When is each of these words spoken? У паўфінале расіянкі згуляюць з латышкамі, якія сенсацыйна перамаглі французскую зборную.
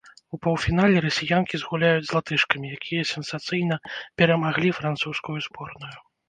У 0.35 0.37
паўфінале 0.43 1.01
расіянкі 1.05 1.59
згуляюць 1.63 2.07
з 2.11 2.15
латышкамі, 2.19 2.71
якія 2.79 3.03
сенсацыйна 3.11 3.79
перамаглі 4.23 4.73
французскую 4.79 5.37
зборную. 5.51 5.95